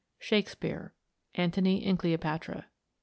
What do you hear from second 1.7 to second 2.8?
and Cleopatra."